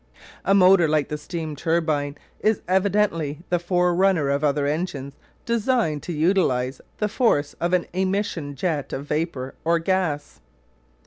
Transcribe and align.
A 0.43 0.55
motor 0.55 0.87
like 0.87 1.09
the 1.09 1.15
steam 1.19 1.55
turbine 1.55 2.17
is 2.39 2.61
evidently 2.67 3.41
the 3.49 3.59
forerunner 3.59 4.29
of 4.29 4.43
other 4.43 4.65
engines 4.65 5.13
designed 5.45 6.01
to 6.01 6.11
utilise 6.11 6.81
the 6.97 7.07
force 7.07 7.53
of 7.61 7.71
an 7.73 7.85
emission 7.93 8.55
jet 8.55 8.93
of 8.93 9.05
vapour 9.05 9.53
or 9.63 9.77
gas. 9.77 10.39